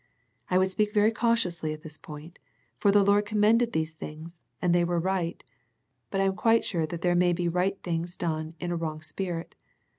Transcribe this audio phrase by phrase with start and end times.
[0.49, 2.39] I would speak very cautiously at this point,
[2.79, 5.43] for the Lord commended these things, and they were right,
[6.09, 9.03] but I am quite sure that there may be right things done in a wrong
[9.03, 9.53] spirit.